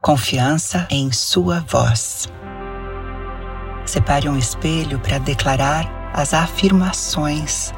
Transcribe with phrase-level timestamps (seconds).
[0.00, 2.28] Confiança em sua voz.
[3.84, 7.74] Separe um espelho para declarar as afirmações,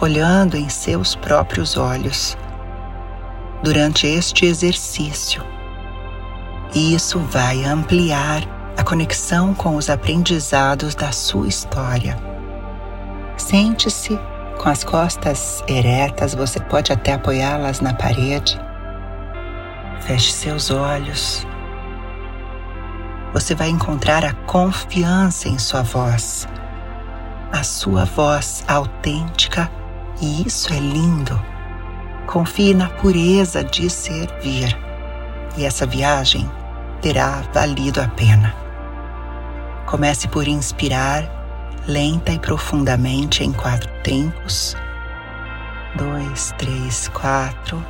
[0.00, 2.38] olhando em seus próprios olhos.
[3.62, 5.44] Durante este exercício,
[6.74, 8.40] isso vai ampliar
[8.78, 12.16] a conexão com os aprendizados da sua história.
[13.36, 14.18] Sente-se
[14.58, 18.58] com as costas eretas, você pode até apoiá-las na parede.
[20.06, 21.46] Feche seus olhos.
[23.32, 26.48] Você vai encontrar a confiança em sua voz,
[27.52, 29.70] a sua voz autêntica,
[30.20, 31.40] e isso é lindo.
[32.26, 34.76] Confie na pureza de servir,
[35.56, 36.50] e essa viagem
[37.00, 38.52] terá valido a pena.
[39.86, 41.24] Comece por inspirar
[41.86, 44.76] lenta e profundamente em quatro tempos.
[45.96, 47.82] Dois, três, quatro.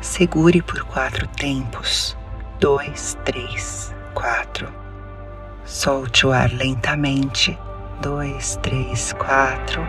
[0.00, 2.16] Segure por quatro tempos.
[2.60, 4.68] Dois, três, quatro.
[5.64, 7.58] Solte o ar lentamente.
[8.00, 9.82] Dois, três, quatro.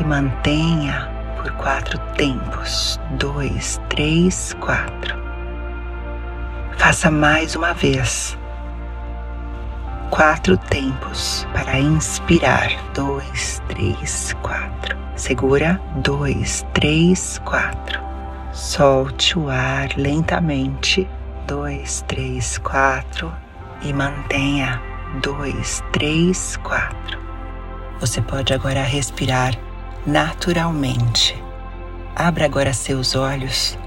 [0.00, 3.00] E mantenha por quatro tempos.
[3.12, 5.16] Dois, três, quatro.
[6.76, 8.38] Faça mais uma vez
[10.10, 12.70] quatro tempos para inspirar.
[12.94, 14.96] Dois, três, quatro.
[15.16, 15.80] Segura.
[15.96, 18.05] Dois, três, quatro.
[18.56, 21.06] Solte o ar lentamente.
[21.46, 23.30] Dois, três, quatro.
[23.82, 24.80] E mantenha.
[25.22, 27.18] Dois, três, quatro.
[28.00, 29.54] Você pode agora respirar
[30.06, 31.36] naturalmente.
[32.14, 33.78] Abra agora seus olhos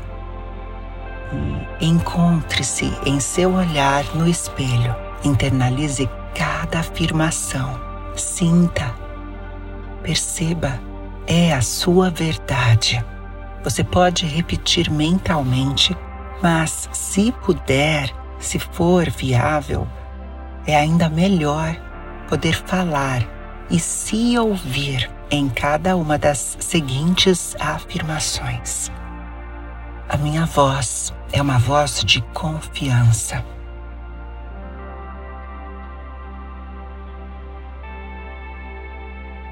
[1.82, 4.96] e encontre-se em seu olhar no espelho.
[5.24, 7.82] Internalize cada afirmação.
[8.16, 8.94] Sinta,
[10.04, 10.80] perceba,
[11.26, 13.04] é a sua verdade.
[13.64, 15.96] Você pode repetir mentalmente,
[16.42, 19.88] mas se puder, se for viável,
[20.66, 21.76] é ainda melhor
[22.28, 23.26] poder falar
[23.70, 28.92] e se ouvir em cada uma das seguintes afirmações.
[30.08, 33.44] A minha voz é uma voz de confiança.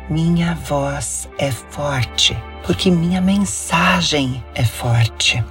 [0.09, 2.33] Minha voz é forte,
[2.65, 5.43] porque minha mensagem é forte.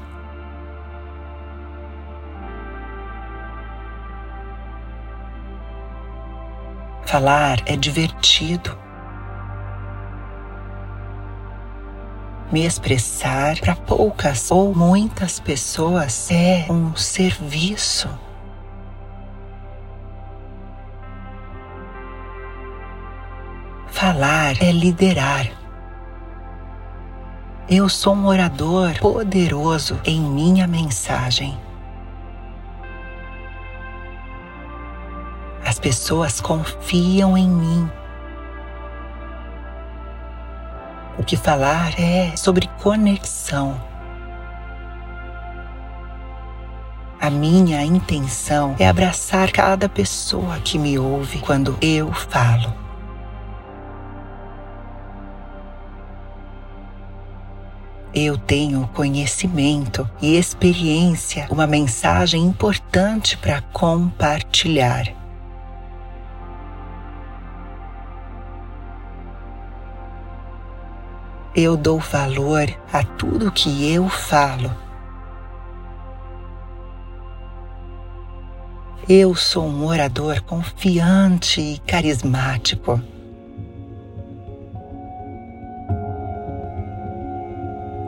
[7.04, 8.78] Falar é divertido.
[12.50, 18.08] Me expressar para poucas ou muitas pessoas é um serviço.
[23.88, 25.47] Falar é liderar.
[27.69, 31.58] Eu sou um orador poderoso em minha mensagem.
[35.64, 37.91] As pessoas confiam em mim.
[41.18, 43.80] O que falar é sobre conexão.
[47.18, 52.85] A minha intenção é abraçar cada pessoa que me ouve quando eu falo.
[58.19, 65.04] Eu tenho conhecimento e experiência, uma mensagem importante para compartilhar.
[71.54, 74.75] Eu dou valor a tudo que eu falo.
[79.06, 82.98] Eu sou um orador confiante e carismático.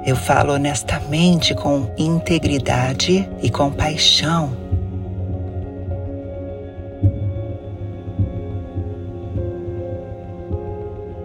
[0.09, 4.57] Eu falo honestamente com integridade e compaixão.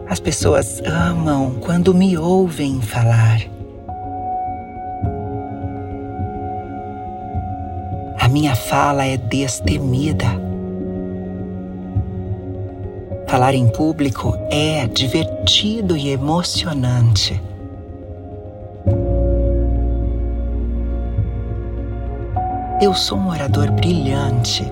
[0.10, 3.40] As pessoas amam quando me ouvem falar.
[8.20, 10.28] A minha fala é destemida.
[13.30, 17.53] Falar em público é divertido e emocionante.
[22.84, 24.70] Eu sou um orador brilhante.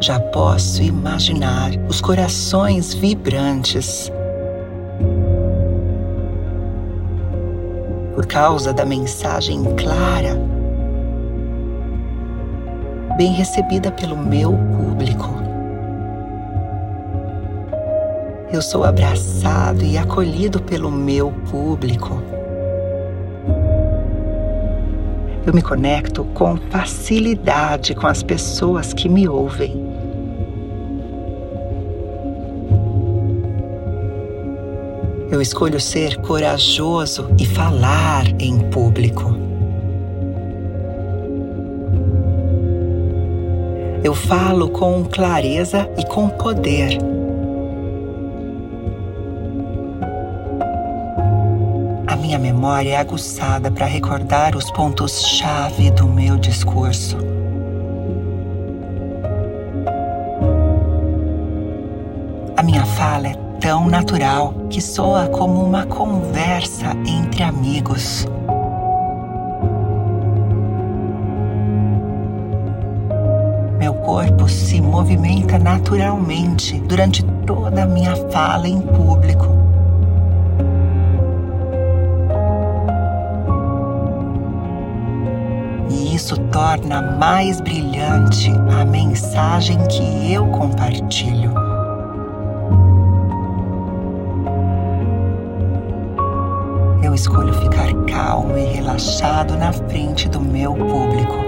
[0.00, 4.10] Já posso imaginar os corações vibrantes.
[8.14, 10.34] Por causa da mensagem clara,
[13.18, 15.28] bem recebida pelo meu público.
[18.50, 22.41] Eu sou abraçado e acolhido pelo meu público.
[25.44, 29.92] Eu me conecto com facilidade com as pessoas que me ouvem.
[35.32, 39.34] Eu escolho ser corajoso e falar em público.
[44.04, 46.98] Eu falo com clareza e com poder.
[52.62, 57.18] Memória é aguçada para recordar os pontos-chave do meu discurso.
[62.56, 68.28] A minha fala é tão natural que soa como uma conversa entre amigos.
[73.76, 79.61] Meu corpo se movimenta naturalmente durante toda a minha fala em público.
[86.76, 91.52] Torna mais brilhante a mensagem que eu compartilho.
[97.02, 101.44] eu escolho ficar calmo e relaxado na frente do meu público.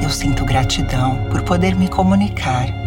[0.00, 2.81] Eu sinto gratidão por poder me comunicar.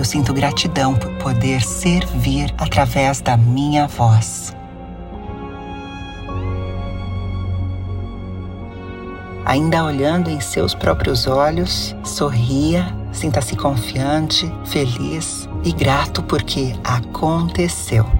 [0.00, 4.56] Eu sinto gratidão por poder servir através da minha voz.
[9.44, 18.19] ainda olhando em seus próprios olhos, sorria, sinta-se confiante, feliz e grato porque aconteceu.